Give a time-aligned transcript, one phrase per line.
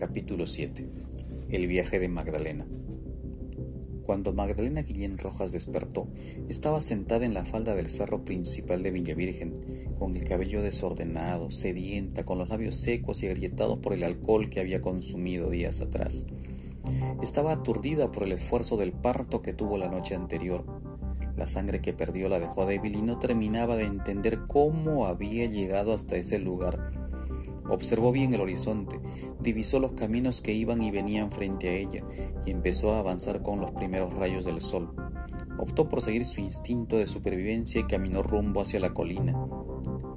[0.00, 0.88] Capítulo 7
[1.50, 2.66] El viaje de Magdalena
[4.06, 6.08] Cuando Magdalena Guillén Rojas despertó,
[6.48, 11.50] estaba sentada en la falda del cerro principal de Villa Virgen, con el cabello desordenado,
[11.50, 16.26] sedienta, con los labios secos y agrietados por el alcohol que había consumido días atrás.
[17.22, 20.64] Estaba aturdida por el esfuerzo del parto que tuvo la noche anterior.
[21.36, 25.92] La sangre que perdió la dejó débil y no terminaba de entender cómo había llegado
[25.92, 26.99] hasta ese lugar
[27.70, 28.98] Observó bien el horizonte,
[29.38, 32.04] divisó los caminos que iban y venían frente a ella
[32.44, 34.92] y empezó a avanzar con los primeros rayos del sol.
[35.56, 39.38] Optó por seguir su instinto de supervivencia y caminó rumbo hacia la colina.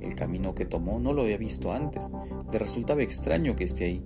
[0.02, 2.10] El camino que tomó no lo había visto antes,
[2.52, 4.04] le resultaba extraño que esté ahí.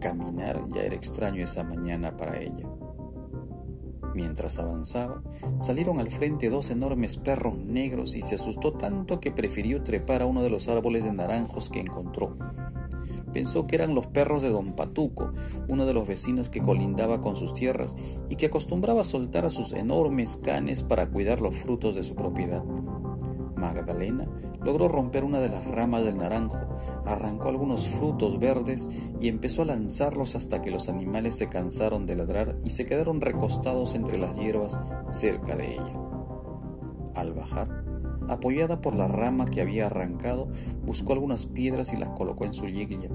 [0.00, 2.66] Caminar ya era extraño esa mañana para ella.
[4.14, 5.22] Mientras avanzaba,
[5.60, 10.26] salieron al frente dos enormes perros negros y se asustó tanto que prefirió trepar a
[10.26, 12.36] uno de los árboles de naranjos que encontró.
[13.32, 15.32] Pensó que eran los perros de don Patuco,
[15.68, 17.94] uno de los vecinos que colindaba con sus tierras
[18.28, 22.64] y que acostumbraba soltar a sus enormes canes para cuidar los frutos de su propiedad.
[23.60, 24.26] Magdalena
[24.62, 26.58] logró romper una de las ramas del naranjo,
[27.04, 28.88] arrancó algunos frutos verdes
[29.20, 33.20] y empezó a lanzarlos hasta que los animales se cansaron de ladrar y se quedaron
[33.20, 34.80] recostados entre las hierbas
[35.12, 35.92] cerca de ella.
[37.14, 37.79] Al bajar,
[38.30, 40.48] apoyada por la rama que había arrancado,
[40.84, 43.10] buscó algunas piedras y las colocó en su yiglia.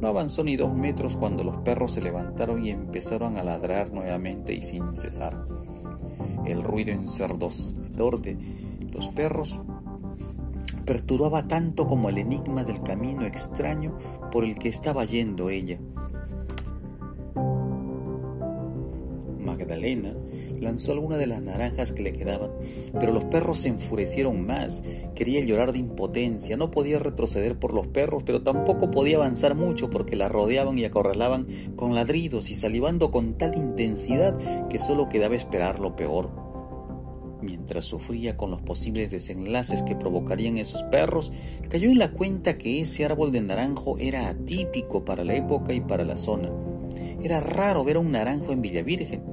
[0.00, 4.52] No avanzó ni dos metros cuando los perros se levantaron y empezaron a ladrar nuevamente
[4.52, 5.46] y sin cesar.
[6.44, 8.36] El ruido ensordecedor de
[8.90, 9.60] los perros
[10.84, 13.96] perturbaba tanto como el enigma del camino extraño
[14.32, 15.78] por el que estaba yendo ella.
[20.60, 22.50] Lanzó alguna de las naranjas que le quedaban,
[23.00, 24.84] pero los perros se enfurecieron más.
[25.14, 29.90] Quería llorar de impotencia, no podía retroceder por los perros, pero tampoco podía avanzar mucho
[29.90, 34.38] porque la rodeaban y acorralaban con ladridos y salivando con tal intensidad
[34.68, 36.30] que solo quedaba esperar lo peor.
[37.42, 41.32] Mientras sufría con los posibles desenlaces que provocarían esos perros,
[41.68, 45.80] cayó en la cuenta que ese árbol de naranjo era atípico para la época y
[45.80, 46.50] para la zona.
[47.20, 49.31] Era raro ver un naranjo en Villa Virgen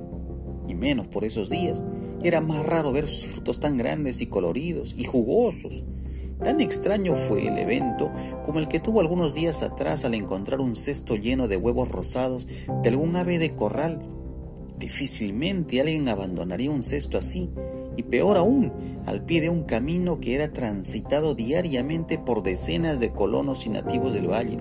[0.69, 1.83] y menos por esos días.
[2.23, 5.83] Era más raro ver sus frutos tan grandes y coloridos y jugosos.
[6.43, 8.11] Tan extraño fue el evento
[8.45, 12.47] como el que tuvo algunos días atrás al encontrar un cesto lleno de huevos rosados
[12.47, 14.01] de algún ave de corral.
[14.77, 17.49] Difícilmente alguien abandonaría un cesto así,
[17.97, 18.71] y peor aún,
[19.05, 24.13] al pie de un camino que era transitado diariamente por decenas de colonos y nativos
[24.13, 24.59] del valle.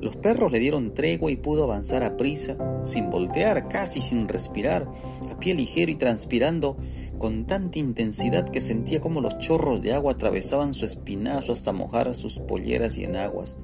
[0.00, 4.86] Los perros le dieron tregua y pudo avanzar a prisa, sin voltear, casi sin respirar,
[5.30, 6.76] a pie ligero y transpirando
[7.18, 12.14] con tanta intensidad que sentía como los chorros de agua atravesaban su espinazo hasta mojar
[12.14, 13.58] sus polleras y enaguas.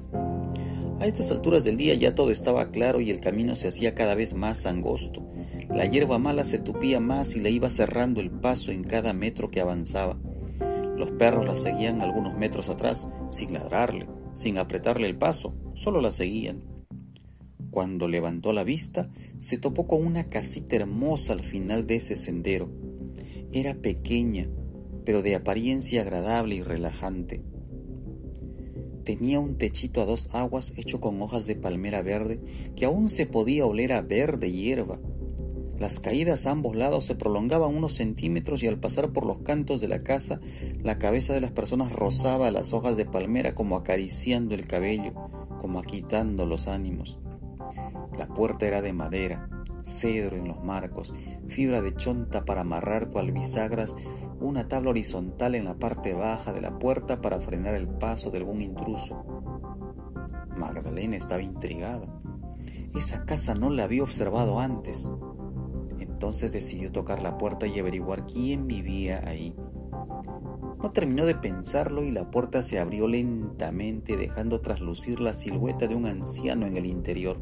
[0.99, 4.15] A estas alturas del día ya todo estaba claro y el camino se hacía cada
[4.15, 5.21] vez más angosto.
[5.69, 9.51] La hierba mala se tupía más y le iba cerrando el paso en cada metro
[9.51, 10.17] que avanzaba.
[10.97, 16.11] Los perros la seguían algunos metros atrás, sin ladrarle, sin apretarle el paso, solo la
[16.11, 16.63] seguían.
[17.71, 22.69] Cuando levantó la vista, se topó con una casita hermosa al final de ese sendero.
[23.51, 24.47] Era pequeña,
[25.05, 27.41] pero de apariencia agradable y relajante.
[29.03, 32.39] Tenía un techito a dos aguas hecho con hojas de palmera verde
[32.75, 34.99] que aún se podía oler a verde hierba.
[35.83, 39.81] Las caídas a ambos lados se prolongaban unos centímetros y al pasar por los cantos
[39.81, 40.39] de la casa,
[40.81, 45.11] la cabeza de las personas rozaba las hojas de palmera como acariciando el cabello,
[45.59, 47.19] como quitando los ánimos.
[48.17, 49.49] La puerta era de madera,
[49.83, 51.13] cedro en los marcos,
[51.49, 53.93] fibra de chonta para amarrar cual bisagras,
[54.39, 58.37] una tabla horizontal en la parte baja de la puerta para frenar el paso de
[58.37, 59.25] algún intruso.
[60.55, 62.07] Magdalena estaba intrigada.
[62.95, 65.09] Esa casa no la había observado antes.
[66.23, 69.53] Entonces decidió tocar la puerta y averiguar quién vivía ahí.
[70.81, 75.95] No terminó de pensarlo y la puerta se abrió lentamente dejando traslucir la silueta de
[75.95, 77.41] un anciano en el interior.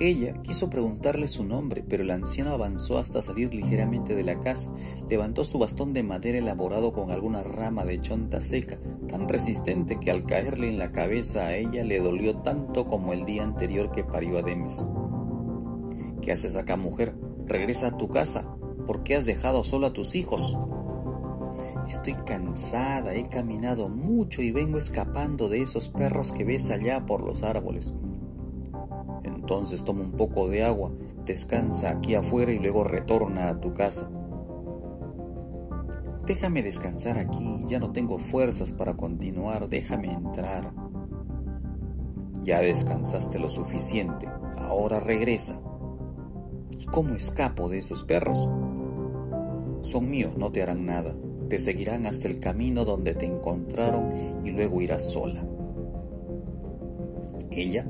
[0.00, 4.72] Ella quiso preguntarle su nombre, pero el anciano avanzó hasta salir ligeramente de la casa,
[5.10, 10.12] levantó su bastón de madera elaborado con alguna rama de chonta seca, tan resistente que
[10.12, 14.04] al caerle en la cabeza a ella le dolió tanto como el día anterior que
[14.04, 14.86] parió a Demes.
[16.22, 17.16] ¿Qué haces acá, mujer?
[17.46, 18.44] Regresa a tu casa.
[18.86, 20.56] ¿Por qué has dejado solo a tus hijos?
[21.88, 27.22] Estoy cansada, he caminado mucho y vengo escapando de esos perros que ves allá por
[27.24, 27.94] los árboles.
[29.48, 30.92] Entonces toma un poco de agua,
[31.24, 34.10] descansa aquí afuera y luego retorna a tu casa.
[36.26, 40.70] Déjame descansar aquí, ya no tengo fuerzas para continuar, déjame entrar.
[42.42, 44.28] Ya descansaste lo suficiente,
[44.58, 45.58] ahora regresa.
[46.78, 48.46] ¿Y cómo escapo de esos perros?
[49.80, 51.16] Son míos, no te harán nada.
[51.48, 54.12] Te seguirán hasta el camino donde te encontraron
[54.44, 55.42] y luego irás sola.
[57.50, 57.86] Ella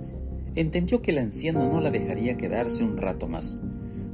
[0.60, 3.60] entendió que el anciano no la dejaría quedarse un rato más.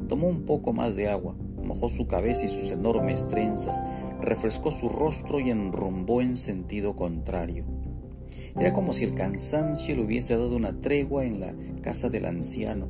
[0.08, 3.82] Tomó un poco más de agua, mojó su cabeza y sus enormes trenzas,
[4.20, 7.64] refrescó su rostro y enrumbó en sentido contrario.
[8.58, 12.86] Era como si el cansancio le hubiese dado una tregua en la casa del anciano.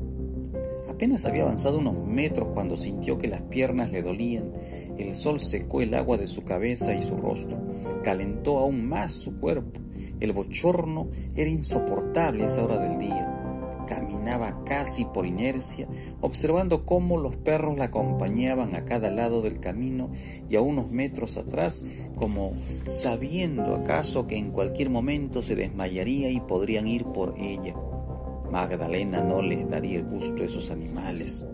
[0.89, 4.53] Apenas había avanzado unos metros cuando sintió que las piernas le dolían.
[4.99, 7.57] El sol secó el agua de su cabeza y su rostro,
[8.03, 9.81] calentó aún más su cuerpo.
[10.21, 13.34] El bochorno era insoportable a esa hora del día.
[14.65, 15.87] Casi por inercia,
[16.21, 20.11] observando cómo los perros la acompañaban a cada lado del camino
[20.49, 21.85] y a unos metros atrás,
[22.17, 22.53] como
[22.87, 27.75] sabiendo acaso que en cualquier momento se desmayaría y podrían ir por ella.
[28.51, 31.47] Magdalena no les daría el gusto a esos animales.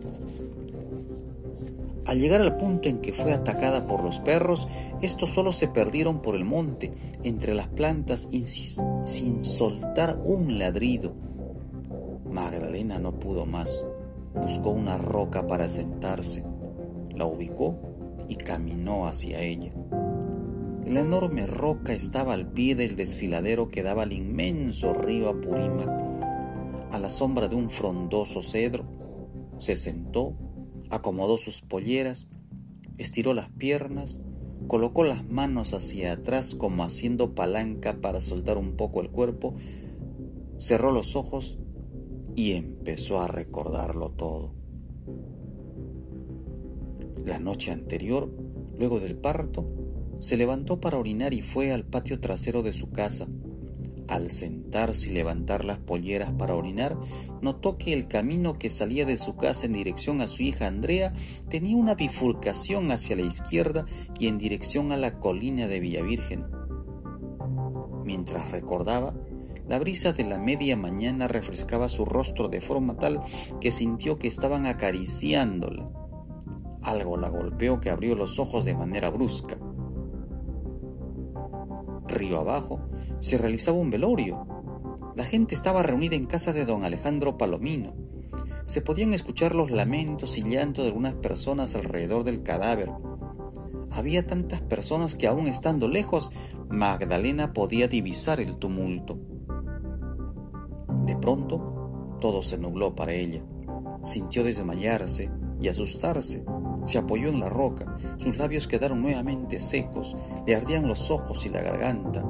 [2.07, 4.67] Al llegar al punto en que fue atacada por los perros,
[5.03, 6.93] estos solo se perdieron por el monte,
[7.25, 8.29] entre las plantas,
[9.05, 11.30] sin soltar un ladrido.
[12.31, 13.85] Magdalena no pudo más.
[14.35, 16.45] Buscó una roca para sentarse,
[17.15, 17.77] la ubicó
[18.29, 19.73] y caminó hacia ella.
[20.87, 25.89] La enorme roca estaba al pie del desfiladero que daba al inmenso río Apurímac.
[26.93, 28.85] A la sombra de un frondoso cedro,
[29.59, 30.35] se sentó,
[30.91, 32.29] acomodó sus polleras,
[32.99, 34.21] estiró las piernas,
[34.69, 39.55] colocó las manos hacia atrás como haciendo palanca para soltar un poco el cuerpo,
[40.59, 41.59] cerró los ojos
[42.41, 44.55] y empezó a recordarlo todo.
[47.23, 48.31] La noche anterior,
[48.79, 49.67] luego del parto,
[50.21, 53.29] se levantó para orinar y fue al patio trasero de su casa.
[54.09, 56.97] Al sentarse y levantar las polleras para orinar,
[57.43, 61.13] notó que el camino que salía de su casa en dirección a su hija Andrea
[61.51, 63.85] tenía una bifurcación hacia la izquierda
[64.19, 66.47] y en dirección a la colina de Villavirgen.
[68.03, 69.15] Mientras recordaba,
[69.71, 73.21] la brisa de la media mañana refrescaba su rostro de forma tal
[73.61, 75.89] que sintió que estaban acariciándola.
[76.83, 79.57] Algo la golpeó que abrió los ojos de manera brusca.
[82.09, 82.81] Río abajo
[83.21, 84.45] se realizaba un velorio.
[85.15, 87.95] La gente estaba reunida en casa de don Alejandro Palomino.
[88.65, 92.91] Se podían escuchar los lamentos y llantos de algunas personas alrededor del cadáver.
[93.93, 96.33] Había tantas personas que aún estando lejos,
[96.69, 99.21] Magdalena podía divisar el tumulto.
[101.05, 103.43] De pronto, todo se nubló para ella.
[104.05, 105.31] Sintió desmayarse
[105.61, 106.45] y asustarse.
[106.87, 110.17] Se apoyó en la roca, sus labios quedaron nuevamente secos,
[110.47, 112.25] le ardían los ojos y la garganta.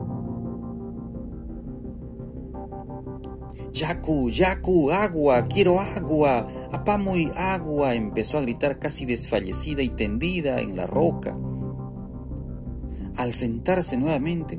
[3.72, 10.60] Yaku, Yaku, agua, quiero agua, apamo y agua, empezó a gritar casi desfallecida y tendida
[10.60, 11.38] en la roca.
[13.16, 14.58] Al sentarse nuevamente,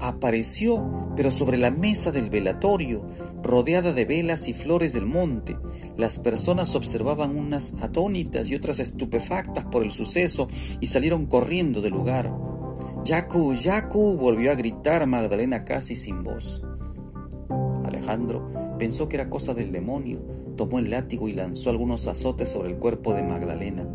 [0.00, 3.04] apareció, pero sobre la mesa del velatorio,
[3.42, 5.56] rodeada de velas y flores del monte.
[5.96, 10.48] Las personas observaban unas atónitas y otras estupefactas por el suceso
[10.80, 12.32] y salieron corriendo del lugar.
[13.04, 16.64] Yaku, Yaku, volvió a gritar Magdalena casi sin voz.
[17.84, 20.20] Alejandro pensó que era cosa del demonio,
[20.56, 23.88] tomó el látigo y lanzó algunos azotes sobre el cuerpo de Magdalena.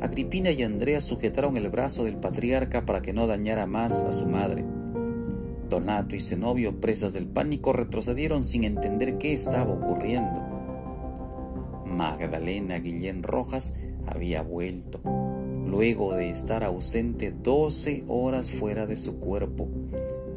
[0.00, 4.26] Agripina y Andrea sujetaron el brazo del patriarca para que no dañara más a su
[4.26, 4.64] madre.
[5.68, 10.40] Donato y Zenobio, presas del pánico, retrocedieron sin entender qué estaba ocurriendo.
[11.84, 15.00] Magdalena Guillén Rojas había vuelto,
[15.66, 19.68] luego de estar ausente doce horas fuera de su cuerpo.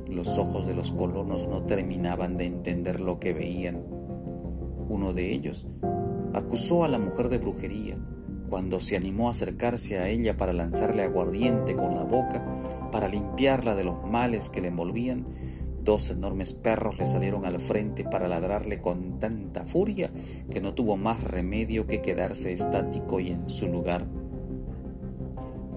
[0.08, 3.82] Los ojos de los colonos no terminaban de entender lo que veían.
[4.90, 5.68] Uno de ellos
[6.34, 7.96] acusó a la mujer de brujería,
[8.52, 12.44] cuando se animó a acercarse a ella para lanzarle aguardiente con la boca,
[12.92, 15.26] para limpiarla de los males que le envolvían,
[15.86, 20.12] dos enormes perros le salieron al frente para ladrarle con tanta furia
[20.50, 24.06] que no tuvo más remedio que quedarse estático y en su lugar.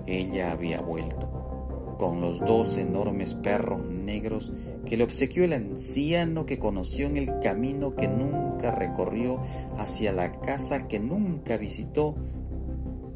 [0.09, 4.53] Ella había vuelto, con los dos enormes perros negros
[4.85, 9.39] que le obsequió el anciano que conoció en el camino que nunca recorrió
[9.79, 12.17] hacia la casa que nunca visitó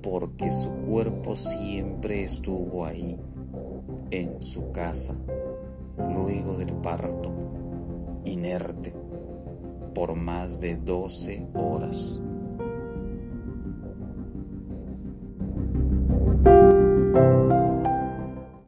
[0.02, 3.18] porque su cuerpo siempre estuvo ahí,
[4.10, 5.16] en su casa,
[5.96, 7.32] luego del parto,
[8.24, 8.94] inerte,
[9.94, 12.22] por más de doce horas.